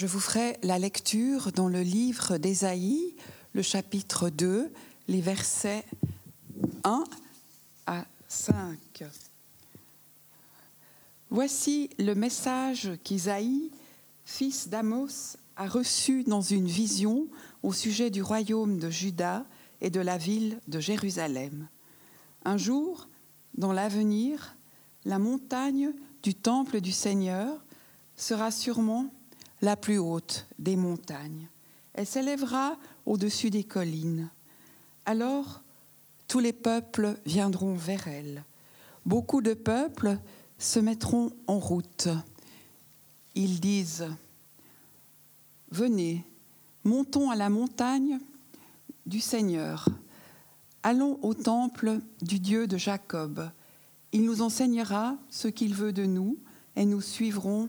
Je 0.00 0.06
vous 0.06 0.18
ferai 0.18 0.56
la 0.62 0.78
lecture 0.78 1.52
dans 1.52 1.68
le 1.68 1.82
livre 1.82 2.38
d'Ésaïe, 2.38 3.14
le 3.52 3.60
chapitre 3.60 4.30
2, 4.30 4.72
les 5.08 5.20
versets 5.20 5.84
1 6.84 7.04
à 7.86 8.06
5. 8.26 8.78
Voici 11.28 11.90
le 11.98 12.14
message 12.14 12.92
qu'Isaïe, 13.04 13.70
fils 14.24 14.70
d'Amos, 14.70 15.36
a 15.56 15.68
reçu 15.68 16.24
dans 16.24 16.40
une 16.40 16.66
vision 16.66 17.26
au 17.62 17.74
sujet 17.74 18.08
du 18.08 18.22
royaume 18.22 18.78
de 18.78 18.88
Juda 18.88 19.44
et 19.82 19.90
de 19.90 20.00
la 20.00 20.16
ville 20.16 20.60
de 20.66 20.80
Jérusalem. 20.80 21.68
Un 22.46 22.56
jour, 22.56 23.06
dans 23.58 23.74
l'avenir, 23.74 24.56
la 25.04 25.18
montagne 25.18 25.92
du 26.22 26.34
temple 26.34 26.80
du 26.80 26.90
Seigneur 26.90 27.62
sera 28.16 28.50
sûrement 28.50 29.12
la 29.62 29.76
plus 29.76 29.98
haute 29.98 30.46
des 30.58 30.76
montagnes. 30.76 31.48
Elle 31.94 32.06
s'élèvera 32.06 32.76
au-dessus 33.06 33.50
des 33.50 33.64
collines. 33.64 34.30
Alors, 35.04 35.62
tous 36.28 36.38
les 36.38 36.52
peuples 36.52 37.18
viendront 37.26 37.74
vers 37.74 38.06
elle. 38.08 38.44
Beaucoup 39.04 39.42
de 39.42 39.54
peuples 39.54 40.18
se 40.58 40.78
mettront 40.78 41.32
en 41.46 41.58
route. 41.58 42.08
Ils 43.34 43.60
disent, 43.60 44.06
Venez, 45.70 46.24
montons 46.84 47.30
à 47.30 47.36
la 47.36 47.48
montagne 47.48 48.18
du 49.06 49.20
Seigneur. 49.20 49.88
Allons 50.82 51.18
au 51.22 51.34
temple 51.34 52.00
du 52.22 52.38
Dieu 52.40 52.66
de 52.66 52.76
Jacob. 52.76 53.50
Il 54.12 54.24
nous 54.24 54.42
enseignera 54.42 55.16
ce 55.28 55.48
qu'il 55.48 55.74
veut 55.74 55.92
de 55.92 56.04
nous 56.04 56.38
et 56.76 56.84
nous 56.84 57.00
suivrons 57.00 57.68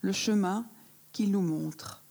le 0.00 0.12
chemin 0.12 0.66
qu'il 1.16 1.30
nous 1.30 1.40
montre. 1.40 2.02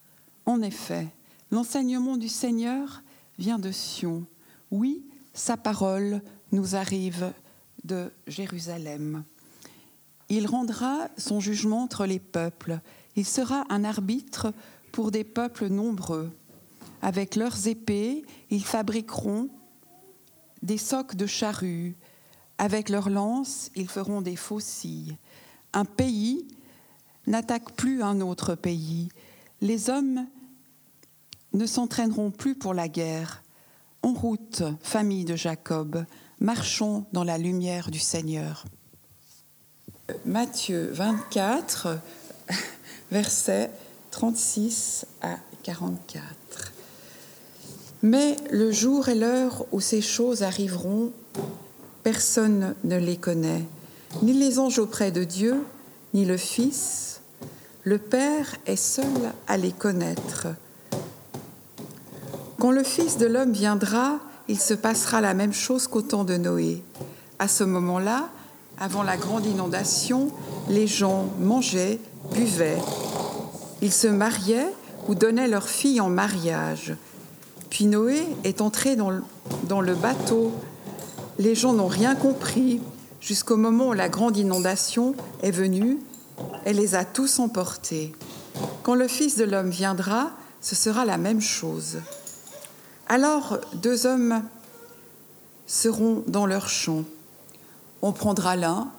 En 0.48 0.64
effet, 0.64 1.08
l'enseignement 1.52 2.17
du 2.17 2.28
Seigneur 2.28 3.03
vient 3.38 3.59
de 3.59 3.72
Sion. 3.72 4.25
Oui, 4.72 5.06
sa 5.31 5.58
parole 5.58 6.23
nous 6.52 6.75
arrive 6.75 7.31
de 7.83 8.11
Jérusalem. 8.26 9.23
Il 10.30 10.48
rendra 10.48 11.09
son 11.20 11.39
jugement 11.39 11.83
entre 11.83 12.08
les 12.08 12.17
peuples. 12.17 12.80
Il 13.16 13.28
sera 13.28 13.64
un 13.70 13.83
arbitre 13.83 14.52
pour 14.92 15.11
des 15.11 15.23
peuples 15.23 15.67
nombreux. 15.67 16.31
Avec 17.03 17.36
leurs 17.36 17.67
épées, 17.67 18.26
ils 18.50 18.66
fabriqueront 18.66 19.50
des 20.64 20.80
socs 20.80 21.16
de 21.16 21.28
charrues. 21.28 21.95
Avec 22.58 22.89
leurs 22.89 23.11
lances, 23.11 23.70
ils 23.76 23.88
feront 23.88 24.22
des 24.22 24.36
faucilles. 24.36 25.16
Un 25.73 25.86
pays 25.86 26.48
n'attaque 27.28 27.72
plus 27.73 28.04
un 28.04 28.22
autre 28.22 28.56
pays. 28.56 29.09
Les 29.62 29.90
hommes 29.90 30.26
ne 31.54 31.66
s'entraîneront 31.66 32.32
plus 32.32 32.55
pour 32.55 32.73
la 32.73 32.88
guerre. 32.88 33.44
En 34.04 34.14
route, 34.14 34.64
famille 34.82 35.26
de 35.26 35.36
Jacob, 35.36 36.05
marchons 36.39 37.05
dans 37.14 37.23
la 37.23 37.38
lumière 37.38 37.89
du 37.89 37.99
Seigneur. 37.99 38.66
Matthieu 40.26 40.92
24, 40.94 41.98
versets 43.11 43.72
36 44.11 45.05
à 45.22 45.38
44. 45.64 46.73
Mais 48.04 48.36
le 48.52 48.72
jour 48.72 49.10
et 49.10 49.16
l'heure 49.16 49.66
où 49.72 49.80
ces 49.80 50.02
choses 50.02 50.44
arriveront, 50.44 51.11
personne 52.04 52.76
ne 52.83 52.98
les 52.98 53.17
connaît, 53.17 53.66
ni 54.22 54.33
les 54.33 54.60
anges 54.60 54.78
auprès 54.78 55.11
de 55.11 55.23
Dieu, 55.23 55.64
ni 56.14 56.23
le 56.23 56.38
Fils. 56.38 57.14
Le 57.88 58.00
Père 58.00 58.56
est 58.66 58.78
seul 58.78 59.06
à 59.48 59.58
les 59.58 59.72
connaître. 59.72 60.48
Quand 62.60 62.72
le 62.72 62.82
Fils 62.82 63.20
de 63.20 63.28
l'homme 63.28 63.52
viendra, 63.52 64.18
il 64.48 64.60
se 64.60 64.73
passera 64.73 65.22
la 65.22 65.36
même 65.36 65.54
chose 65.54 65.88
qu'au 65.88 66.02
temps 66.02 66.23
de 66.23 66.36
Noé. 66.36 66.82
À 67.38 67.48
ce 67.48 67.64
moment-là, 67.64 68.30
avant 68.80 69.04
la 69.04 69.18
grande 69.18 69.46
inondation, 69.46 70.32
les 70.68 70.88
gens 70.88 71.28
mangeaient, 71.40 72.00
buvaient, 72.34 72.82
ils 73.84 73.94
se 73.94 74.08
mariaient 74.08 74.73
ou 75.08 75.14
donnaient 75.14 75.48
leurs 75.48 75.70
filles 75.70 76.02
en 76.02 76.10
mariage. 76.10 76.96
Puis 77.70 77.86
Noé 77.86 78.26
est 78.44 78.62
entré 78.62 78.96
dans 78.96 79.12
le, 79.12 79.94
bateau. 79.94 80.52
Les 81.38 81.54
gens 81.54 81.73
n'ont 81.73 81.86
rien 81.86 82.16
compris 82.16 82.82
jusqu'au 83.22 83.58
moment 83.58 83.90
où 83.90 83.94
la 83.94 84.10
grande 84.10 84.38
inondation 84.38 85.14
est 85.44 85.52
venue. 85.52 86.00
Elle 86.65 86.77
les 86.77 86.95
a 86.95 87.05
tous 87.05 87.37
emportés. 87.37 88.11
Quand 88.81 88.95
le 88.95 89.08
Fils 89.08 89.37
de 89.37 89.43
l'homme 89.43 89.70
viendra, 89.70 90.31
ce 90.61 90.76
sera 90.76 91.05
la 91.05 91.17
même 91.17 91.39
chose. 91.39 91.99
Alors 93.08 93.59
deux 93.73 94.08
hommes 94.08 94.42
seront 95.67 96.23
dans 96.27 96.48
leur 96.48 96.67
champ. 96.67 97.04
On 98.02 98.11
prendra 98.11 98.55
l'un 98.55 98.89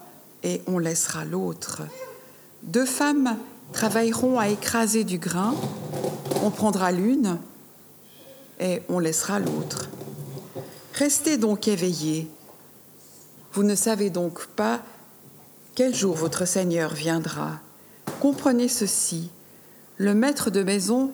et 0.44 0.62
on 0.68 0.78
laissera 0.78 1.24
l'autre. 1.24 1.82
Deux 2.62 2.86
femmes 2.86 3.36
travailleront 3.72 4.38
à 4.38 4.48
écraser 4.48 5.02
du 5.02 5.18
grain, 5.18 5.52
on 6.44 6.50
prendra 6.50 6.92
l'une 6.92 7.38
et 8.60 8.82
on 8.88 9.00
laissera 9.00 9.40
l'autre. 9.40 9.88
Restez 10.94 11.36
donc 11.36 11.66
éveillés. 11.66 12.30
Vous 13.52 13.64
ne 13.64 13.74
savez 13.74 14.08
donc 14.08 14.46
pas 14.46 14.82
quel 15.76 15.94
jour 15.94 16.16
votre 16.16 16.46
Seigneur 16.46 16.94
viendra? 16.94 17.60
Comprenez 18.20 18.66
ceci. 18.66 19.28
Le 19.98 20.14
maître 20.14 20.48
de 20.50 20.62
maison 20.62 21.12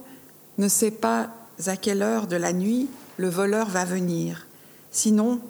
ne 0.57 0.69
sait 0.69 0.93
pas 0.93 1.31
à 1.67 1.77
quelle 1.77 2.01
heure 2.01 2.29
de 2.29 2.37
la 2.37 2.53
nuit 2.53 2.89
le 3.17 3.29
voleur 3.29 3.69
va 3.69 3.85
venir. 3.85 4.47
Sinon, 4.93 5.41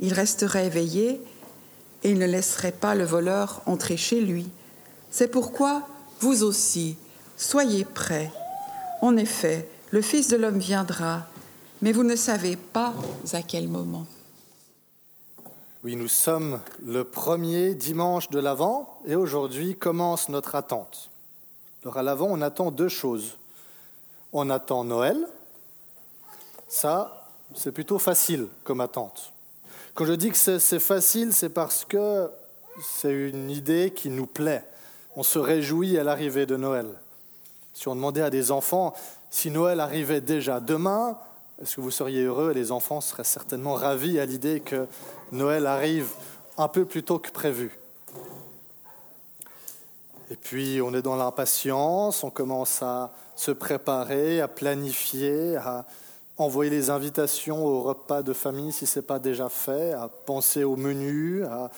il 0.00 0.12
resterait 0.12 0.66
éveillé 0.66 1.18
et 2.04 2.10
il 2.10 2.18
ne 2.18 2.26
laisserait 2.26 2.72
pas 2.72 2.94
le 2.94 3.04
voleur 3.04 3.62
entrer 3.64 3.96
chez 3.96 4.20
lui. 4.20 4.50
C'est 5.10 5.28
pourquoi 5.28 5.88
vous 6.20 6.42
aussi, 6.42 6.98
soyez 7.38 7.86
prêts. 7.86 8.30
En 9.00 9.16
effet, 9.16 9.66
le 9.92 10.02
Fils 10.02 10.28
de 10.28 10.36
l'homme 10.36 10.58
viendra, 10.58 11.26
mais 11.80 11.92
vous 11.92 12.04
ne 12.04 12.16
savez 12.16 12.56
pas 12.56 12.92
à 13.32 13.40
quel 13.40 13.66
moment. 13.66 14.06
Oui, 15.84 15.94
nous 15.94 16.08
sommes 16.08 16.60
le 16.84 17.04
premier 17.04 17.72
dimanche 17.72 18.30
de 18.30 18.40
l'Avent 18.40 18.98
et 19.06 19.14
aujourd'hui 19.14 19.76
commence 19.76 20.28
notre 20.28 20.56
attente. 20.56 21.08
Alors 21.84 21.98
à 21.98 22.02
l'Avent, 22.02 22.26
on 22.28 22.42
attend 22.42 22.72
deux 22.72 22.88
choses. 22.88 23.36
On 24.32 24.50
attend 24.50 24.82
Noël. 24.82 25.16
Ça, 26.66 27.28
c'est 27.54 27.70
plutôt 27.70 28.00
facile 28.00 28.48
comme 28.64 28.80
attente. 28.80 29.32
Quand 29.94 30.04
je 30.04 30.14
dis 30.14 30.32
que 30.32 30.36
c'est 30.36 30.80
facile, 30.80 31.32
c'est 31.32 31.48
parce 31.48 31.84
que 31.84 32.28
c'est 32.82 33.12
une 33.12 33.48
idée 33.48 33.92
qui 33.94 34.10
nous 34.10 34.26
plaît. 34.26 34.64
On 35.14 35.22
se 35.22 35.38
réjouit 35.38 35.96
à 35.96 36.02
l'arrivée 36.02 36.44
de 36.44 36.56
Noël. 36.56 36.88
Si 37.72 37.86
on 37.86 37.94
demandait 37.94 38.22
à 38.22 38.30
des 38.30 38.50
enfants 38.50 38.94
si 39.30 39.52
Noël 39.52 39.78
arrivait 39.78 40.20
déjà 40.20 40.58
demain, 40.58 41.18
est-ce 41.60 41.76
que 41.76 41.80
vous 41.80 41.90
seriez 41.90 42.22
heureux 42.22 42.52
Les 42.52 42.70
enfants 42.70 43.00
seraient 43.00 43.24
certainement 43.24 43.74
ravis 43.74 44.20
à 44.20 44.26
l'idée 44.26 44.60
que 44.60 44.86
Noël 45.32 45.66
arrive 45.66 46.08
un 46.56 46.68
peu 46.68 46.84
plus 46.84 47.02
tôt 47.02 47.18
que 47.18 47.30
prévu. 47.30 47.76
Et 50.30 50.36
puis 50.36 50.80
on 50.80 50.94
est 50.94 51.02
dans 51.02 51.16
l'impatience, 51.16 52.22
on 52.22 52.30
commence 52.30 52.80
à 52.82 53.12
se 53.34 53.50
préparer, 53.50 54.40
à 54.40 54.46
planifier, 54.46 55.56
à 55.56 55.84
envoyer 56.36 56.70
les 56.70 56.90
invitations 56.90 57.64
au 57.64 57.82
repas 57.82 58.22
de 58.22 58.32
famille 58.32 58.72
si 58.72 58.86
ce 58.86 59.00
n'est 59.00 59.06
pas 59.06 59.18
déjà 59.18 59.48
fait, 59.48 59.92
à 59.92 60.08
penser 60.08 60.62
au 60.62 60.76
menu, 60.76 61.44
à 61.44 61.70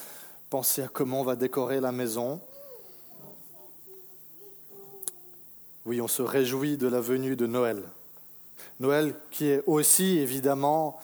penser 0.51 0.83
à 0.83 0.89
comment 0.89 1.21
on 1.21 1.25
va 1.25 1.37
décorer 1.37 1.81
la 1.81 1.93
maison. 1.93 2.41
Oui, 5.87 6.03
on 6.03 6.09
se 6.09 6.21
réjouit 6.21 6.77
de 6.77 6.87
la 6.87 7.01
venue 7.01 7.35
de 7.35 7.47
Noël. 7.47 7.83
Noël 8.81 9.15
qui 9.31 9.47
est 9.47 9.63
aussi 9.67 10.19
évidemment 10.19 10.99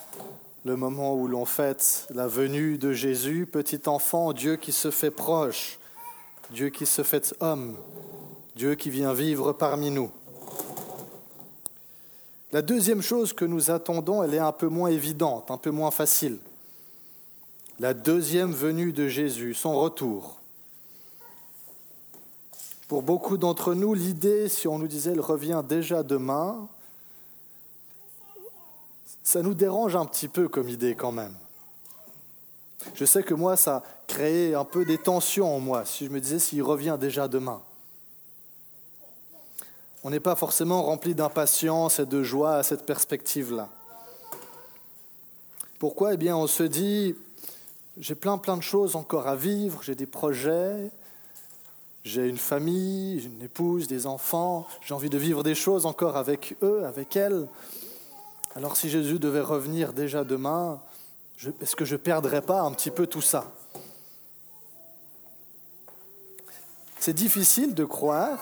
le 0.64 0.76
moment 0.76 1.14
où 1.14 1.28
l'on 1.28 1.44
fête 1.44 2.06
la 2.10 2.26
venue 2.26 2.76
de 2.78 2.92
Jésus, 2.92 3.46
petit 3.46 3.82
enfant, 3.86 4.32
Dieu 4.32 4.56
qui 4.56 4.72
se 4.72 4.90
fait 4.90 5.10
proche, 5.10 5.78
Dieu 6.50 6.70
qui 6.70 6.86
se 6.86 7.02
fait 7.02 7.34
homme, 7.40 7.76
Dieu 8.56 8.74
qui 8.74 8.90
vient 8.90 9.12
vivre 9.12 9.52
parmi 9.52 9.90
nous. 9.90 10.10
La 12.52 12.62
deuxième 12.62 13.02
chose 13.02 13.32
que 13.32 13.44
nous 13.44 13.70
attendons, 13.70 14.22
elle 14.22 14.34
est 14.34 14.38
un 14.38 14.52
peu 14.52 14.68
moins 14.68 14.88
évidente, 14.88 15.50
un 15.50 15.58
peu 15.58 15.70
moins 15.70 15.90
facile. 15.90 16.38
La 17.78 17.92
deuxième 17.92 18.52
venue 18.52 18.92
de 18.92 19.06
Jésus, 19.06 19.52
son 19.52 19.78
retour. 19.78 20.40
Pour 22.88 23.02
beaucoup 23.02 23.36
d'entre 23.36 23.74
nous, 23.74 23.94
l'idée, 23.94 24.48
si 24.48 24.66
on 24.66 24.78
nous 24.78 24.86
disait 24.86 25.10
elle 25.10 25.20
revient 25.20 25.62
déjà 25.68 26.02
demain, 26.02 26.68
ça 29.26 29.42
nous 29.42 29.54
dérange 29.54 29.96
un 29.96 30.04
petit 30.04 30.28
peu 30.28 30.46
comme 30.46 30.68
idée 30.68 30.94
quand 30.94 31.10
même. 31.10 31.34
Je 32.94 33.04
sais 33.04 33.24
que 33.24 33.34
moi, 33.34 33.56
ça 33.56 33.82
créait 34.06 34.54
un 34.54 34.64
peu 34.64 34.84
des 34.84 34.98
tensions 34.98 35.52
en 35.52 35.58
moi, 35.58 35.84
si 35.84 36.06
je 36.06 36.10
me 36.10 36.20
disais 36.20 36.38
s'il 36.38 36.62
revient 36.62 36.96
déjà 36.98 37.26
demain. 37.26 37.60
On 40.04 40.10
n'est 40.10 40.20
pas 40.20 40.36
forcément 40.36 40.84
rempli 40.84 41.16
d'impatience 41.16 41.98
et 41.98 42.06
de 42.06 42.22
joie 42.22 42.54
à 42.54 42.62
cette 42.62 42.86
perspective-là. 42.86 43.68
Pourquoi? 45.80 46.14
Eh 46.14 46.16
bien, 46.16 46.36
on 46.36 46.46
se 46.46 46.62
dit, 46.62 47.16
j'ai 47.98 48.14
plein 48.14 48.38
plein 48.38 48.56
de 48.56 48.62
choses 48.62 48.94
encore 48.94 49.26
à 49.26 49.34
vivre, 49.34 49.82
j'ai 49.82 49.96
des 49.96 50.06
projets, 50.06 50.88
j'ai 52.04 52.28
une 52.28 52.38
famille, 52.38 53.24
une 53.24 53.42
épouse, 53.42 53.88
des 53.88 54.06
enfants, 54.06 54.68
j'ai 54.82 54.94
envie 54.94 55.10
de 55.10 55.18
vivre 55.18 55.42
des 55.42 55.56
choses 55.56 55.84
encore 55.84 56.16
avec 56.16 56.56
eux, 56.62 56.84
avec 56.84 57.16
elles. 57.16 57.48
Alors 58.56 58.74
si 58.74 58.88
Jésus 58.88 59.18
devait 59.18 59.42
revenir 59.42 59.92
déjà 59.92 60.24
demain, 60.24 60.80
est-ce 61.60 61.76
que 61.76 61.84
je 61.84 61.92
ne 61.92 62.00
perdrais 62.00 62.40
pas 62.40 62.62
un 62.62 62.72
petit 62.72 62.90
peu 62.90 63.06
tout 63.06 63.20
ça? 63.20 63.52
C'est 66.98 67.12
difficile 67.12 67.74
de 67.74 67.84
croire 67.84 68.38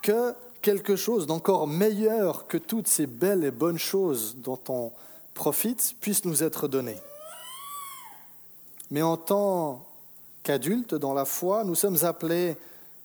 que 0.00 0.34
quelque 0.62 0.96
chose 0.96 1.26
d'encore 1.26 1.68
meilleur 1.68 2.46
que 2.46 2.56
toutes 2.56 2.88
ces 2.88 3.06
belles 3.06 3.44
et 3.44 3.50
bonnes 3.50 3.78
choses 3.78 4.36
dont 4.38 4.58
on 4.70 4.90
profite 5.34 5.96
puisse 6.00 6.24
nous 6.24 6.42
être 6.42 6.66
donné. 6.66 6.96
Mais 8.90 9.02
en 9.02 9.18
tant 9.18 9.84
qu'adultes 10.44 10.94
dans 10.94 11.12
la 11.12 11.26
foi, 11.26 11.62
nous 11.64 11.74
sommes 11.74 12.02
appelés 12.06 12.56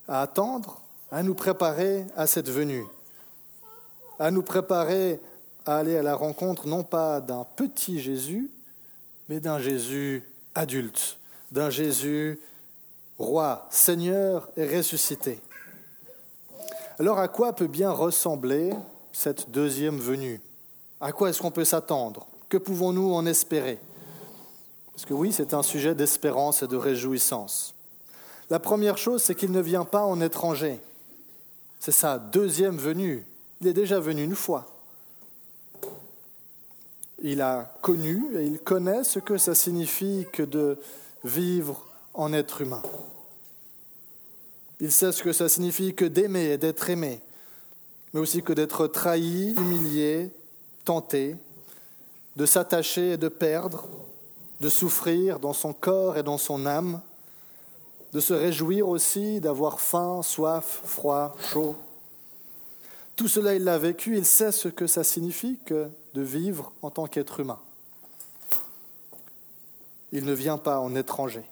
à 0.08 0.22
attendre, 0.22 0.80
à 1.12 1.24
nous 1.24 1.36
préparer 1.36 2.06
à 2.16 2.26
cette 2.26 2.50
venue, 2.50 2.86
à 4.18 4.32
nous 4.32 4.44
préparer 4.44 5.20
à 5.68 5.78
aller 5.78 5.98
à 5.98 6.04
la 6.04 6.16
rencontre 6.16 6.68
non 6.68 6.84
pas 6.84 7.22
d'un 7.22 7.46
petit 7.56 8.00
Jésus, 8.00 8.50
mais 9.30 9.40
d'un 9.40 9.60
Jésus 9.60 10.24
adulte, 10.56 11.18
d'un 11.52 11.70
Jésus 11.70 12.40
roi, 13.20 13.68
Seigneur 13.70 14.50
et 14.56 14.66
ressuscité. 14.78 15.42
Alors 17.00 17.20
à 17.20 17.28
quoi 17.28 17.54
peut 17.54 17.68
bien 17.68 17.92
ressembler 17.92 18.72
cette 19.12 19.52
deuxième 19.52 19.98
venue? 19.98 20.42
À 21.02 21.12
quoi 21.12 21.30
est-ce 21.30 21.42
qu'on 21.42 21.52
peut 21.52 21.66
s'attendre? 21.66 22.28
Que 22.50 22.58
pouvons-nous 22.58 23.14
en 23.14 23.26
espérer? 23.26 23.80
Parce 24.94 25.06
que 25.06 25.14
oui, 25.14 25.32
c'est 25.32 25.54
un 25.54 25.64
sujet 25.64 25.94
d'espérance 25.94 26.64
et 26.64 26.68
de 26.68 26.78
réjouissance. 26.78 27.76
La 28.50 28.60
première 28.60 28.98
chose, 28.98 29.22
c'est 29.22 29.36
qu'il 29.36 29.52
ne 29.52 29.62
vient 29.62 29.86
pas 29.86 30.04
en 30.04 30.22
étranger. 30.22 30.80
C'est 31.80 31.92
sa 31.92 32.18
deuxième 32.18 32.78
venue. 32.78 33.26
Il 33.62 33.68
est 33.68 33.74
déjà 33.74 34.00
venu 34.00 34.24
une 34.24 34.36
fois. 34.36 34.77
Il 37.24 37.42
a 37.42 37.74
connu 37.82 38.38
et 38.38 38.46
il 38.46 38.60
connaît 38.60 39.04
ce 39.04 39.20
que 39.20 39.38
ça 39.38 39.56
signifie 39.56 40.28
que 40.32 40.44
de 40.44 40.78
vivre 41.24 41.86
en 42.14 42.32
être 42.34 42.62
humain. 42.62 42.82
Il 44.80 44.92
sait 44.92 45.12
ce 45.12 45.24
que 45.24 45.34
ça 45.34 45.50
signifie 45.50 45.96
que 45.96 46.06
d'aimer 46.06 46.52
et 46.52 46.58
d'être 46.58 46.90
aimé, 46.90 47.20
mais 48.14 48.20
aussi 48.20 48.44
que 48.44 48.54
d'être 48.54 48.86
trahi, 48.88 49.56
humilié, 49.58 50.30
tenté, 50.86 51.36
de 52.36 52.46
s'attacher 52.46 53.14
et 53.14 53.18
de 53.18 53.30
perdre, 53.30 53.88
de 54.62 54.70
souffrir 54.70 55.40
dans 55.40 55.54
son 55.54 55.74
corps 55.74 56.18
et 56.18 56.24
dans 56.24 56.38
son 56.38 56.68
âme, 56.68 57.02
de 58.14 58.20
se 58.20 58.34
réjouir 58.34 58.88
aussi 58.88 59.42
d'avoir 59.42 59.82
faim, 59.82 60.22
soif, 60.22 60.82
froid, 60.86 61.36
chaud. 61.52 61.76
Tout 63.16 63.28
cela, 63.28 63.56
il 63.56 63.64
l'a 63.64 63.80
vécu, 63.80 64.18
il 64.18 64.26
sait 64.26 64.52
ce 64.52 64.68
que 64.68 64.86
ça 64.86 65.04
signifie 65.04 65.58
que 65.66 65.88
de 66.18 66.24
vivre 66.24 66.74
en 66.82 66.90
tant 66.90 67.06
qu'être 67.06 67.42
humain. 67.42 67.60
Il 70.12 70.26
ne 70.26 70.34
vient 70.34 70.58
pas 70.58 70.80
en 70.80 70.96
étranger. 70.96 71.48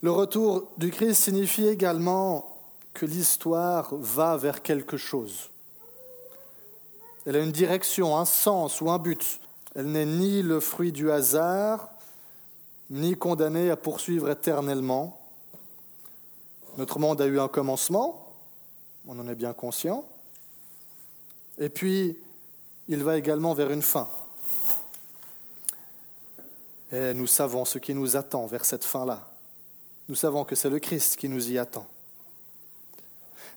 Le 0.00 0.10
retour 0.10 0.72
du 0.78 0.90
Christ 0.90 1.24
signifie 1.24 1.66
également 1.66 2.56
que 2.94 3.04
l'histoire 3.04 3.94
va 3.96 4.38
vers 4.38 4.62
quelque 4.62 4.96
chose. 4.96 5.50
Elle 7.26 7.36
a 7.36 7.40
une 7.40 7.52
direction, 7.52 8.16
un 8.16 8.24
sens 8.24 8.80
ou 8.80 8.90
un 8.90 8.98
but. 8.98 9.38
Elle 9.74 9.92
n'est 9.92 10.06
ni 10.06 10.40
le 10.40 10.58
fruit 10.58 10.92
du 10.92 11.10
hasard, 11.10 11.90
ni 12.88 13.16
condamnée 13.16 13.70
à 13.70 13.76
poursuivre 13.76 14.30
éternellement. 14.30 15.20
Notre 16.78 16.98
monde 17.00 17.20
a 17.20 17.26
eu 17.26 17.38
un 17.38 17.48
commencement, 17.48 18.34
on 19.06 19.18
en 19.18 19.28
est 19.28 19.34
bien 19.34 19.52
conscient, 19.52 20.06
et 21.58 21.68
puis 21.68 22.18
il 22.88 23.02
va 23.02 23.18
également 23.18 23.54
vers 23.54 23.70
une 23.70 23.82
fin. 23.82 24.08
Et 26.92 27.14
nous 27.14 27.26
savons 27.26 27.64
ce 27.64 27.78
qui 27.78 27.94
nous 27.94 28.16
attend 28.16 28.46
vers 28.46 28.64
cette 28.64 28.84
fin-là. 28.84 29.28
Nous 30.08 30.14
savons 30.14 30.44
que 30.44 30.54
c'est 30.54 30.70
le 30.70 30.78
Christ 30.78 31.16
qui 31.16 31.28
nous 31.28 31.50
y 31.50 31.58
attend. 31.58 31.86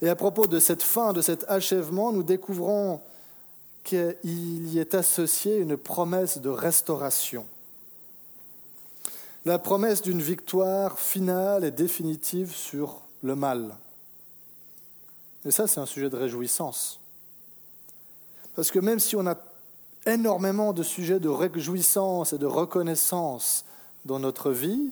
Et 0.02 0.10
à 0.10 0.16
propos 0.16 0.48
de 0.48 0.60
cette 0.60 0.82
fin, 0.82 1.14
de 1.14 1.22
cet 1.22 1.46
achèvement, 1.48 2.12
nous 2.12 2.24
découvrons 2.24 3.02
qu'il 3.84 4.68
y 4.68 4.80
est 4.80 4.96
associé 4.96 5.58
une 5.58 5.78
promesse 5.78 6.40
de 6.40 6.50
restauration. 6.50 7.46
La 9.46 9.60
promesse 9.60 10.02
d'une 10.02 10.22
victoire 10.22 11.00
finale 11.00 11.64
et 11.64 11.72
définitive 11.72 12.54
sur 12.54 13.02
le 13.22 13.36
mal. 13.36 13.76
Et 15.46 15.52
ça, 15.52 15.68
c'est 15.68 15.80
un 15.80 15.86
sujet 15.86 16.10
de 16.10 16.18
réjouissance. 16.18 16.99
Parce 18.56 18.72
que 18.72 18.80
même 18.80 19.00
si 19.00 19.16
on 19.16 19.26
a 19.28 19.38
énormément 20.06 20.74
de 20.74 20.84
sujets 20.84 21.20
de 21.20 21.30
réjouissance 21.30 22.34
et 22.34 22.38
de 22.38 22.46
reconnaissance 22.46 23.66
dans 24.06 24.20
notre 24.20 24.52
vie, 24.52 24.92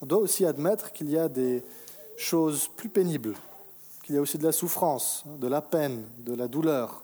on 0.00 0.06
doit 0.06 0.18
aussi 0.18 0.44
admettre 0.44 0.92
qu'il 0.92 1.10
y 1.10 1.18
a 1.18 1.28
des 1.28 1.62
choses 2.16 2.68
plus 2.76 2.88
pénibles, 2.88 3.34
qu'il 4.02 4.14
y 4.14 4.18
a 4.18 4.20
aussi 4.20 4.38
de 4.38 4.44
la 4.44 4.52
souffrance, 4.52 5.24
de 5.26 5.48
la 5.48 5.60
peine, 5.60 6.04
de 6.18 6.34
la 6.34 6.48
douleur, 6.48 7.02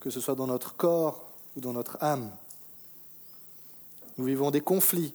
que 0.00 0.10
ce 0.10 0.20
soit 0.20 0.34
dans 0.34 0.46
notre 0.46 0.76
corps 0.76 1.24
ou 1.56 1.60
dans 1.60 1.72
notre 1.72 1.98
âme. 2.00 2.30
Nous 4.18 4.24
vivons 4.24 4.50
des 4.50 4.60
conflits 4.60 5.14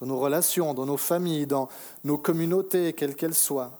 dans 0.00 0.06
nos 0.06 0.18
relations, 0.18 0.74
dans 0.74 0.86
nos 0.86 0.96
familles, 0.96 1.46
dans 1.46 1.68
nos 2.04 2.18
communautés, 2.18 2.92
quelles 2.92 3.14
qu'elles 3.14 3.34
soient. 3.34 3.78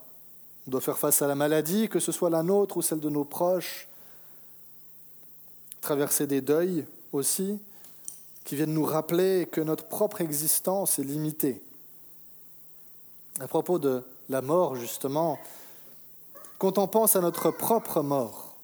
On 0.66 0.70
doit 0.70 0.80
faire 0.80 0.98
face 0.98 1.22
à 1.22 1.26
la 1.26 1.34
maladie, 1.34 1.88
que 1.88 1.98
ce 1.98 2.12
soit 2.12 2.30
la 2.30 2.42
nôtre 2.42 2.76
ou 2.76 2.82
celle 2.82 3.00
de 3.00 3.08
nos 3.08 3.24
proches, 3.24 3.88
traverser 5.80 6.26
des 6.26 6.40
deuils 6.40 6.86
aussi, 7.12 7.58
qui 8.44 8.56
viennent 8.56 8.74
nous 8.74 8.84
rappeler 8.84 9.46
que 9.50 9.60
notre 9.60 9.84
propre 9.84 10.20
existence 10.20 10.98
est 10.98 11.04
limitée. 11.04 11.62
À 13.38 13.48
propos 13.48 13.78
de 13.78 14.02
la 14.28 14.42
mort, 14.42 14.76
justement, 14.76 15.38
quand 16.58 16.78
on 16.78 16.88
pense 16.88 17.16
à 17.16 17.20
notre 17.20 17.50
propre 17.50 18.02
mort, 18.02 18.56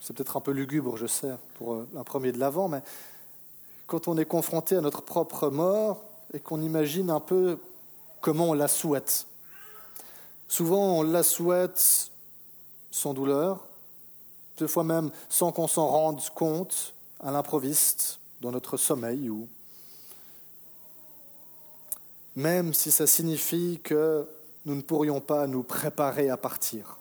c'est 0.00 0.14
peut-être 0.14 0.36
un 0.36 0.40
peu 0.40 0.52
lugubre, 0.52 0.96
je 0.96 1.06
sais, 1.06 1.34
pour 1.54 1.74
euh, 1.74 1.88
un 1.96 2.04
premier 2.04 2.32
de 2.32 2.38
l'avant, 2.38 2.68
mais 2.68 2.80
quand 3.86 4.08
on 4.08 4.16
est 4.16 4.24
confronté 4.24 4.76
à 4.76 4.80
notre 4.80 5.02
propre 5.02 5.50
mort 5.50 6.04
et 6.32 6.40
qu'on 6.40 6.62
imagine 6.62 7.10
un 7.10 7.20
peu 7.20 7.58
comment 8.20 8.50
on 8.50 8.54
la 8.54 8.68
souhaite. 8.68 9.26
Souvent, 10.46 10.98
on 10.98 11.02
la 11.02 11.22
souhaite 11.22 12.10
sans 12.90 13.14
douleur, 13.14 13.67
deux 14.58 14.66
fois 14.66 14.84
même 14.84 15.10
sans 15.28 15.52
qu'on 15.52 15.68
s'en 15.68 15.86
rende 15.86 16.22
compte, 16.34 16.94
à 17.20 17.30
l'improviste, 17.30 18.20
dans 18.40 18.52
notre 18.52 18.76
sommeil 18.76 19.30
ou 19.30 19.48
même 22.36 22.72
si 22.72 22.92
ça 22.92 23.08
signifie 23.08 23.80
que 23.82 24.24
nous 24.64 24.76
ne 24.76 24.80
pourrions 24.80 25.20
pas 25.20 25.48
nous 25.48 25.64
préparer 25.64 26.30
à 26.30 26.36
partir. 26.36 26.98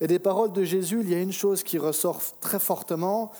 Et 0.00 0.08
des 0.08 0.18
paroles 0.18 0.52
de 0.52 0.64
Jésus, 0.64 1.00
il 1.02 1.10
y 1.10 1.14
a 1.14 1.20
une 1.20 1.32
chose 1.32 1.62
qui 1.62 1.78
ressort 1.78 2.22
très 2.40 2.58
fortement, 2.58 3.30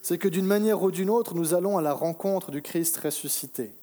c'est 0.00 0.16
que 0.16 0.28
d'une 0.28 0.46
manière 0.46 0.82
ou 0.82 0.90
d'une 0.90 1.10
autre, 1.10 1.34
nous 1.34 1.52
allons 1.52 1.76
à 1.76 1.82
la 1.82 1.92
rencontre 1.92 2.50
du 2.50 2.62
Christ 2.62 2.96
ressuscité, 2.96 3.74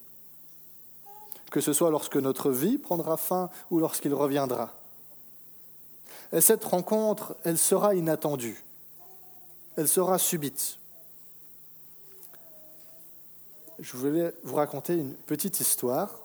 que 1.51 1.61
ce 1.61 1.71
soit 1.71 1.91
lorsque 1.91 2.17
notre 2.17 2.49
vie 2.49 2.79
prendra 2.79 3.15
fin 3.15 3.51
ou 3.69 3.79
lorsqu'il 3.79 4.15
reviendra. 4.15 4.73
Et 6.33 6.41
cette 6.41 6.63
rencontre, 6.63 7.35
elle 7.43 7.57
sera 7.57 7.95
inattendue, 7.95 8.63
elle 9.75 9.87
sera 9.87 10.17
subite 10.17 10.79
je 13.79 13.95
voulais 13.95 14.33
vous 14.43 14.55
raconter 14.55 14.93
une 14.93 15.13
petite 15.13 15.59
histoire 15.59 16.19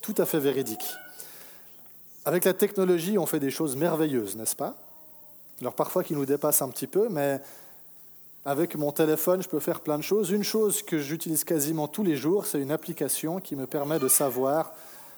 tout 0.00 0.14
à 0.18 0.26
fait 0.26 0.40
véridique. 0.40 0.94
Avec 2.24 2.44
la 2.44 2.52
technologie, 2.52 3.18
on 3.18 3.26
fait 3.26 3.40
des 3.40 3.50
choses 3.50 3.76
merveilleuses, 3.76 4.36
n'est-ce 4.36 4.56
pas? 4.56 4.74
Alors 5.60 5.74
parfois 5.74 6.04
qui 6.04 6.14
nous 6.14 6.26
dépasse 6.26 6.62
un 6.62 6.68
petit 6.68 6.86
peu, 6.86 7.08
mais 7.08 7.40
avec 8.44 8.76
mon 8.76 8.92
téléphone, 8.92 9.42
je 9.42 9.48
peux 9.48 9.60
faire 9.60 9.80
plein 9.80 9.98
de 9.98 10.02
choses. 10.02 10.30
Une 10.30 10.44
chose 10.44 10.82
que 10.82 10.98
j'utilise 10.98 11.44
quasiment 11.44 11.88
tous 11.88 12.02
les 12.02 12.16
jours, 12.16 12.46
c'est 12.46 12.60
une 12.60 12.70
application 12.70 13.40
qui 13.40 13.56
me 13.56 13.66
permet 13.66 13.98
de 13.98 14.08
savoir 14.08 14.72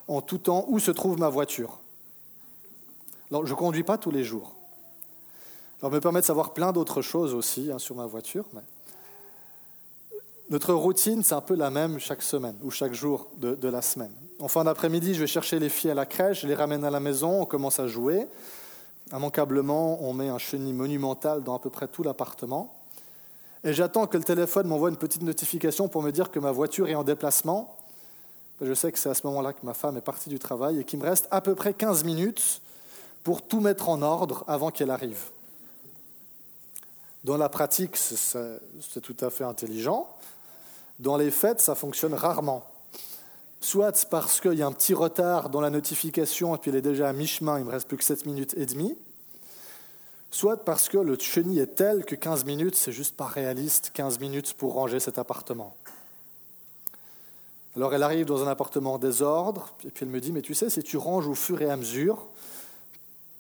en 0.09 0.20
tout 0.20 0.38
temps 0.38 0.64
où 0.68 0.78
se 0.78 0.90
trouve 0.90 1.18
ma 1.18 1.28
voiture. 1.28 1.80
Je 3.30 3.37
ne 3.37 3.54
conduis 3.54 3.84
pas 3.84 3.99
tous 3.99 4.10
les 4.10 4.25
jours. 4.25 4.54
Alors, 5.80 5.92
me 5.92 6.00
permet 6.00 6.20
de 6.20 6.26
savoir 6.26 6.52
plein 6.52 6.72
d'autres 6.72 7.00
choses 7.00 7.34
aussi 7.34 7.70
hein, 7.72 7.78
sur 7.78 7.96
ma 7.96 8.06
voiture. 8.06 8.44
Notre 10.50 10.75
routine, 10.75 11.22
c'est 11.22 11.34
un 11.34 11.40
peu 11.40 11.54
la 11.54 11.70
même 11.70 11.99
chaque 12.00 12.22
semaine 12.22 12.56
ou 12.62 12.70
chaque 12.70 12.92
jour 12.92 13.28
de, 13.37 13.54
de 13.54 13.68
la 13.68 13.82
semaine. 13.82 14.12
En 14.40 14.49
fin 14.49 14.64
d'après-midi, 14.64 15.14
je 15.14 15.20
vais 15.20 15.26
chercher 15.28 15.58
les 15.58 15.68
filles 15.68 15.92
à 15.92 15.94
la 15.94 16.06
crèche, 16.06 16.42
je 16.42 16.49
les 16.49 16.54
ramène 16.54 16.84
à 16.84 16.90
la 16.90 16.99
maison, 16.99 17.42
on 17.42 17.46
commence 17.46 17.78
à 17.78 17.87
jouer. 17.87 18.26
Immanquablement, 19.12 20.02
on 20.02 20.12
met 20.12 20.28
un 20.28 20.38
chenil 20.38 20.72
monumental 20.72 21.42
dans 21.44 21.54
à 21.54 21.58
peu 21.60 21.70
près 21.70 21.87
tout 21.87 22.02
l'appartement. 22.02 22.75
Et 23.62 23.72
j'attends 23.72 24.06
que 24.06 24.16
le 24.16 24.25
téléphone 24.25 24.66
m'envoie 24.66 24.88
une 24.88 24.96
petite 24.96 25.22
notification 25.22 25.88
pour 25.88 26.02
me 26.02 26.10
dire 26.10 26.30
que 26.30 26.40
ma 26.40 26.50
voiture 26.50 26.88
est 26.88 26.94
en 26.94 27.04
déplacement. 27.04 27.76
Je 28.60 28.75
sais 28.75 28.90
que 28.90 28.99
c'est 28.99 29.08
à 29.08 29.14
ce 29.14 29.26
moment-là 29.26 29.52
que 29.52 29.64
ma 29.64 29.75
femme 29.75 29.96
est 29.96 30.02
partie 30.02 30.30
du 30.30 30.38
travail 30.38 30.80
et 30.80 30.84
qu'il 30.84 30.99
me 30.99 31.04
reste 31.04 31.28
à 31.30 31.40
peu 31.40 31.54
près 31.54 31.75
15 31.75 32.04
minutes 32.04 32.60
pour 33.23 33.43
tout 33.43 33.61
mettre 33.61 33.89
en 33.89 34.03
ordre 34.03 34.45
avant 34.47 34.71
qu'elle 34.71 34.91
arrive. 34.91 35.23
Dans 37.25 37.37
la 37.37 37.49
pratique, 37.49 37.97
c'est 37.97 39.00
tout 39.03 39.17
à 39.21 39.31
fait 39.31 39.45
intelligent. 39.45 40.09
Dans 40.99 41.17
les 41.17 41.31
faits, 41.31 41.61
ça 41.61 41.75
fonctionne 41.75 42.15
rarement. 42.15 42.65
Soit 43.61 44.07
parce 44.09 44.41
qu'il 44.41 44.55
y 44.55 44.62
a 44.62 44.67
un 44.67 44.73
petit 44.73 44.95
retard 44.95 45.50
dans 45.50 45.61
la 45.61 45.69
notification 45.69 46.55
et 46.55 46.59
puis 46.59 46.71
elle 46.71 46.77
est 46.77 46.83
déjà 46.83 47.11
à 47.11 47.12
mi-chemin, 47.12 47.59
il 47.59 47.67
me 47.67 47.71
reste 47.71 47.89
plus 47.89 47.99
que 47.99 48.05
7 48.05 48.25
minutes 48.25 48.55
et 48.57 48.65
demie. 48.65 48.97
Soit 50.31 50.65
parce 50.65 50.89
que 50.89 50.97
le 50.97 51.19
chenil 51.19 51.59
est 51.59 51.75
tel 51.75 52.07
que 52.07 52.15
15 52.15 52.47
minutes, 52.47 52.75
c'est 52.75 52.93
juste 52.93 53.17
pas 53.17 53.27
réaliste, 53.27 53.91
15 53.93 54.19
minutes 54.19 54.55
pour 54.55 54.73
ranger 54.73 54.99
cet 54.99 55.19
appartement. 55.19 55.75
Alors 57.77 57.93
elle 57.93 58.03
arrive 58.03 58.25
dans 58.25 58.43
un 58.43 58.49
appartement 58.49 58.95
en 58.95 58.99
désordre, 58.99 59.75
et 59.85 59.91
puis 59.91 60.07
elle 60.07 60.11
me 60.11 60.21
dit, 60.21 60.33
mais 60.33 60.41
tu 60.41 60.55
sais, 60.55 60.71
si 60.71 60.83
tu 60.83 60.97
ranges 60.97 61.29
au 61.29 61.35
fur 61.35 61.61
et 61.61 61.69
à 61.69 61.77
mesure, 61.77 62.29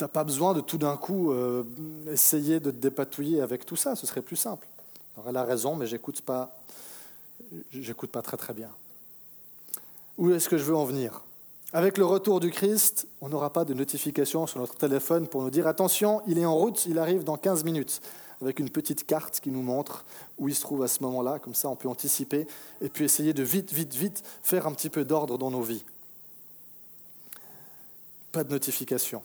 tu 0.00 0.04
n'as 0.04 0.08
pas 0.08 0.24
besoin 0.24 0.54
de 0.54 0.62
tout 0.62 0.78
d'un 0.78 0.96
coup 0.96 1.30
euh, 1.30 1.62
essayer 2.10 2.58
de 2.58 2.70
te 2.70 2.76
dépatouiller 2.76 3.42
avec 3.42 3.66
tout 3.66 3.76
ça, 3.76 3.94
ce 3.96 4.06
serait 4.06 4.22
plus 4.22 4.36
simple. 4.36 4.66
Elle 5.28 5.36
a 5.36 5.44
raison, 5.44 5.76
mais 5.76 5.86
j'écoute 5.86 6.22
pas, 6.22 6.58
j'écoute 7.70 8.10
pas 8.10 8.22
très 8.22 8.38
très 8.38 8.54
bien. 8.54 8.70
Où 10.16 10.30
est-ce 10.32 10.48
que 10.48 10.56
je 10.56 10.64
veux 10.64 10.74
en 10.74 10.86
venir? 10.86 11.22
Avec 11.74 11.98
le 11.98 12.06
retour 12.06 12.40
du 12.40 12.50
Christ, 12.50 13.08
on 13.20 13.28
n'aura 13.28 13.52
pas 13.52 13.66
de 13.66 13.74
notification 13.74 14.46
sur 14.46 14.60
notre 14.60 14.74
téléphone 14.74 15.28
pour 15.28 15.42
nous 15.42 15.50
dire 15.50 15.66
attention, 15.66 16.22
il 16.26 16.38
est 16.38 16.46
en 16.46 16.56
route, 16.56 16.86
il 16.86 16.98
arrive 16.98 17.22
dans 17.22 17.36
15 17.36 17.64
minutes, 17.64 18.00
avec 18.40 18.58
une 18.58 18.70
petite 18.70 19.06
carte 19.06 19.40
qui 19.40 19.50
nous 19.50 19.62
montre 19.62 20.06
où 20.38 20.48
il 20.48 20.54
se 20.54 20.62
trouve 20.62 20.82
à 20.82 20.88
ce 20.88 21.02
moment-là, 21.02 21.38
comme 21.40 21.54
ça 21.54 21.68
on 21.68 21.76
peut 21.76 21.90
anticiper 21.90 22.46
et 22.80 22.88
puis 22.88 23.04
essayer 23.04 23.34
de 23.34 23.42
vite, 23.42 23.70
vite, 23.70 23.94
vite 23.94 24.24
faire 24.42 24.66
un 24.66 24.72
petit 24.72 24.88
peu 24.88 25.04
d'ordre 25.04 25.36
dans 25.36 25.50
nos 25.50 25.60
vies. 25.60 25.84
Pas 28.32 28.44
de 28.44 28.50
notification. 28.50 29.22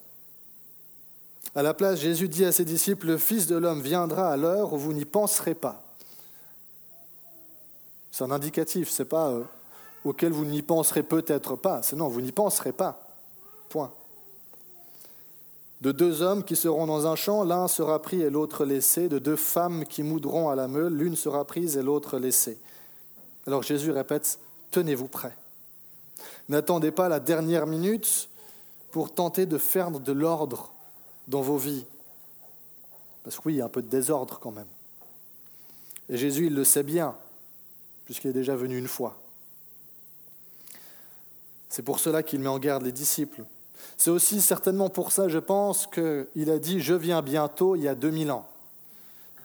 À 1.56 1.64
la 1.64 1.74
place, 1.74 2.00
Jésus 2.00 2.28
dit 2.28 2.44
à 2.44 2.52
ses 2.52 2.66
disciples, 2.66 3.08
le 3.08 3.18
Fils 3.18 3.48
de 3.48 3.56
l'homme 3.56 3.82
viendra 3.82 4.30
à 4.30 4.36
l'heure 4.36 4.74
où 4.74 4.78
vous 4.78 4.92
n'y 4.92 5.06
penserez 5.06 5.56
pas. 5.56 5.82
C'est 8.12 8.26
un 8.26 8.32
indicatif, 8.32 8.90
c'est 8.90 9.06
pas 9.06 9.30
euh, 9.30 9.44
auquel 10.04 10.34
vous 10.34 10.44
n'y 10.44 10.62
penserez 10.62 11.04
peut-être 11.04 11.56
pas. 11.56 11.82
C'est 11.82 11.96
non, 11.96 12.10
vous 12.10 12.20
n'y 12.20 12.34
penserez 12.34 12.74
pas. 12.74 13.08
Point. 13.70 13.92
De 15.80 15.94
deux 15.94 16.22
hommes 16.22 16.44
qui 16.44 16.58
seront 16.58 16.88
dans 16.88 17.08
un 17.08 17.16
champ, 17.16 17.44
l'un 17.44 17.70
sera 17.70 18.02
pris 18.02 18.22
et 18.22 18.30
l'autre 18.30 18.66
laissé. 18.66 19.08
De 19.08 19.20
deux 19.20 19.36
femmes 19.38 19.86
qui 19.86 20.04
moudront 20.04 20.50
à 20.50 20.56
la 20.56 20.68
meule, 20.68 20.94
l'une 20.94 21.16
sera 21.16 21.46
prise 21.46 21.78
et 21.78 21.84
l'autre 21.84 22.18
laissée. 22.20 22.58
Alors 23.48 23.64
Jésus 23.64 23.92
répète, 23.92 24.40
tenez-vous 24.72 25.08
prêts. 25.08 25.38
N'attendez 26.50 26.92
pas 26.92 27.08
la 27.08 27.20
dernière 27.20 27.66
minute 27.66 28.30
pour 28.92 29.14
tenter 29.14 29.46
de 29.46 29.58
faire 29.58 29.92
de 29.92 30.12
l'ordre 30.12 30.72
dans 31.28 31.42
vos 31.42 31.58
vies. 31.58 31.86
Parce 33.24 33.38
que 33.38 33.42
oui, 33.46 33.54
il 33.56 33.58
y 33.58 33.62
a 33.62 33.66
un 33.66 33.70
peu 33.70 33.82
de 33.82 33.90
désordre 33.90 34.40
quand 34.40 34.52
même. 34.52 34.68
Et 36.10 36.18
Jésus, 36.18 36.48
il 36.48 36.54
le 36.54 36.64
sait 36.64 36.84
bien, 36.84 37.16
puisqu'il 38.06 38.30
est 38.30 38.34
déjà 38.34 38.56
venu 38.56 38.78
une 38.78 38.88
fois. 38.88 39.18
C'est 41.70 41.82
pour 41.82 42.00
cela 42.00 42.24
qu'il 42.24 42.40
met 42.40 42.48
en 42.48 42.60
garde 42.60 42.84
les 42.84 42.92
disciples. 42.92 43.44
C'est 43.98 44.10
aussi 44.10 44.42
certainement 44.42 44.90
pour 44.90 45.12
ça, 45.12 45.28
je 45.28 45.40
pense, 45.40 45.88
qu'il 45.88 46.50
a 46.50 46.60
dit 46.60 46.80
Je 46.80 46.94
viens 46.94 47.22
bientôt 47.22 47.76
il 47.76 47.84
y 47.84 47.88
a 47.88 47.96
2000 47.96 48.32
ans. 48.32 48.48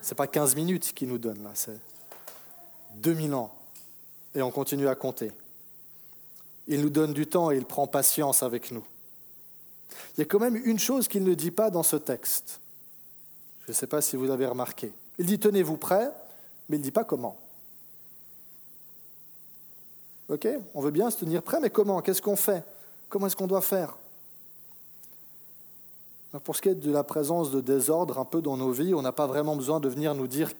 Ce 0.03 0.11
n'est 0.11 0.17
pas 0.17 0.27
15 0.27 0.55
minutes 0.57 0.93
qu'il 0.95 1.09
nous 1.09 1.19
donne 1.19 1.43
là, 1.43 1.51
c'est 1.55 1.79
2000 2.97 3.35
ans. 3.35 3.55
Et 4.35 4.43
on 4.43 4.51
continue 4.51 4.89
à 4.89 4.95
compter. 4.95 5.33
Il 6.69 6.83
nous 6.83 6.91
donne 6.91 7.13
du 7.13 7.27
temps 7.27 7.51
et 7.51 7.57
il 7.57 7.65
prend 7.65 7.87
patience 7.87 8.43
avec 8.43 8.71
nous. 8.71 8.85
Il 10.17 10.21
y 10.21 10.23
a 10.23 10.25
quand 10.27 10.39
même 10.39 10.57
une 10.57 10.79
chose 10.79 11.09
qu'il 11.09 11.25
ne 11.25 11.35
dit 11.35 11.51
pas 11.51 11.71
dans 11.71 11.83
ce 11.83 11.97
texte. 11.97 12.61
Je 13.65 13.71
ne 13.71 13.75
sais 13.75 13.87
pas 13.87 14.01
si 14.01 14.17
vous 14.17 14.31
avez 14.31 14.47
remarqué. 14.47 14.93
Il 15.19 15.27
dit 15.27 15.39
tenez-vous 15.39 15.77
prêts, 15.77 16.11
mais 16.69 16.77
il 16.77 16.81
ne 16.81 16.85
dit 16.85 16.91
pas 16.91 17.05
comment. 17.05 17.39
Ok 20.29 20.49
On 20.75 20.81
veut 20.81 20.91
bien 20.91 21.11
se 21.11 21.19
tenir 21.19 21.43
prêt, 21.43 21.59
mais 21.61 21.71
comment? 21.71 22.01
Qu'est-ce 22.01 22.23
qu'on 22.23 22.37
fait? 22.37 22.65
Comment 23.09 23.27
est-ce 23.27 23.37
qu'on 23.37 23.47
doit 23.47 23.61
faire? 23.61 23.97
Pour 26.45 26.55
ce 26.55 26.63
qui 26.63 26.69
est 26.69 26.75
de 26.77 26.93
la 26.93 27.03
présence 27.03 27.51
de 27.51 27.61
désordre 27.61 28.19
un 28.19 28.25
peu 28.25 28.41
dans 28.41 28.57
nos 28.57 28.71
vies, 28.71 28.95
on 28.95 29.03
n'a 29.03 29.11
pas 29.11 29.27
vraiment 29.27 29.57
besoin 29.57 29.81
de 29.81 29.89
venir 29.89 30.15
nous 30.15 30.29
dire 30.29 30.53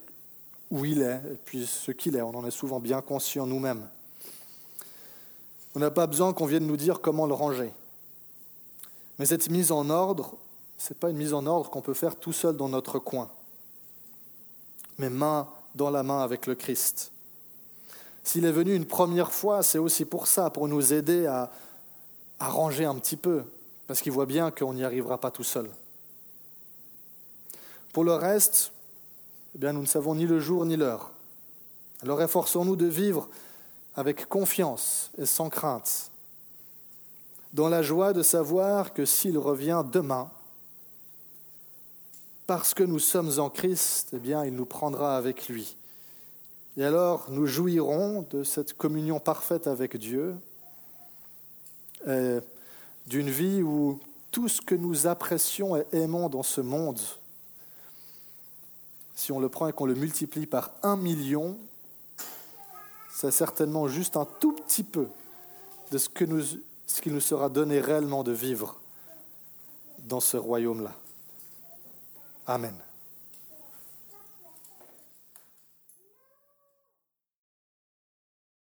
où 0.69 0.83
il 0.83 1.01
est 1.01 1.21
et 1.31 1.37
puis 1.45 1.65
ce 1.65 1.91
qu'il 1.91 2.17
est. 2.17 2.21
On 2.21 2.35
en 2.35 2.45
est 2.45 2.51
souvent 2.51 2.81
bien 2.81 3.01
conscient 3.01 3.45
nous-mêmes. 3.45 3.87
On 5.75 5.79
n'a 5.79 5.91
pas 5.91 6.07
besoin 6.07 6.33
qu'on 6.33 6.45
vienne 6.45 6.67
nous 6.67 6.75
dire 6.75 6.99
comment 6.99 7.25
le 7.25 7.33
ranger. 7.33 7.71
Mais 9.21 9.27
cette 9.27 9.51
mise 9.51 9.71
en 9.71 9.91
ordre, 9.91 10.33
ce 10.79 10.91
n'est 10.91 10.99
pas 10.99 11.11
une 11.11 11.17
mise 11.17 11.35
en 11.35 11.45
ordre 11.45 11.69
qu'on 11.69 11.83
peut 11.83 11.93
faire 11.93 12.15
tout 12.15 12.33
seul 12.33 12.57
dans 12.57 12.69
notre 12.69 12.97
coin, 12.97 13.29
mais 14.97 15.11
main 15.11 15.47
dans 15.75 15.91
la 15.91 16.01
main 16.01 16.23
avec 16.23 16.47
le 16.47 16.55
Christ. 16.55 17.11
S'il 18.23 18.45
est 18.45 18.51
venu 18.51 18.73
une 18.73 18.87
première 18.87 19.31
fois, 19.31 19.61
c'est 19.61 19.77
aussi 19.77 20.05
pour 20.05 20.25
ça, 20.25 20.49
pour 20.49 20.67
nous 20.67 20.91
aider 20.91 21.27
à, 21.27 21.51
ranger 22.39 22.85
un 22.85 22.95
petit 22.95 23.15
peu, 23.15 23.43
parce 23.85 24.01
qu'il 24.01 24.11
voit 24.11 24.25
bien 24.25 24.49
qu'on 24.49 24.73
n'y 24.73 24.83
arrivera 24.83 25.19
pas 25.19 25.29
tout 25.29 25.43
seul. 25.43 25.69
Pour 27.93 28.03
le 28.03 28.15
reste, 28.15 28.71
eh 29.53 29.59
bien, 29.59 29.71
nous 29.71 29.81
ne 29.81 29.85
savons 29.85 30.15
ni 30.15 30.25
le 30.25 30.39
jour 30.39 30.65
ni 30.65 30.77
l'heure. 30.77 31.11
Alors 32.01 32.23
efforçons-nous 32.23 32.75
de 32.75 32.87
vivre 32.87 33.29
avec 33.95 34.27
confiance 34.27 35.11
et 35.19 35.27
sans 35.27 35.51
crainte, 35.51 36.10
dans 37.53 37.69
la 37.69 37.81
joie 37.81 38.13
de 38.13 38.21
savoir 38.21 38.93
que 38.93 39.05
s'il 39.05 39.37
revient 39.37 39.83
demain, 39.91 40.31
parce 42.47 42.73
que 42.73 42.83
nous 42.83 42.99
sommes 42.99 43.39
en 43.39 43.49
Christ, 43.49 44.09
eh 44.13 44.19
bien, 44.19 44.45
il 44.45 44.53
nous 44.55 44.65
prendra 44.65 45.17
avec 45.17 45.47
lui. 45.47 45.77
Et 46.77 46.83
alors, 46.83 47.29
nous 47.29 47.45
jouirons 47.45 48.25
de 48.29 48.43
cette 48.43 48.73
communion 48.73 49.19
parfaite 49.19 49.67
avec 49.67 49.97
Dieu, 49.97 50.35
d'une 52.05 53.29
vie 53.29 53.61
où 53.61 53.99
tout 54.31 54.47
ce 54.47 54.61
que 54.61 54.75
nous 54.75 55.07
apprécions 55.07 55.75
et 55.75 55.85
aimons 55.91 56.29
dans 56.29 56.43
ce 56.43 56.61
monde, 56.61 56.99
si 59.15 59.31
on 59.31 59.39
le 59.39 59.49
prend 59.49 59.67
et 59.67 59.73
qu'on 59.73 59.85
le 59.85 59.93
multiplie 59.93 60.47
par 60.47 60.71
un 60.81 60.95
million, 60.95 61.57
c'est 63.13 63.31
certainement 63.31 63.87
juste 63.87 64.17
un 64.17 64.25
tout 64.39 64.53
petit 64.53 64.83
peu 64.83 65.07
de 65.91 65.97
ce 65.97 66.09
que 66.09 66.25
nous 66.25 66.41
ce 66.91 67.01
qu'il 67.01 67.13
nous 67.13 67.21
sera 67.21 67.47
donné 67.47 67.79
réellement 67.79 68.21
de 68.21 68.33
vivre 68.33 68.81
dans 69.99 70.19
ce 70.19 70.35
royaume-là. 70.35 70.91
Amen. 72.45 72.75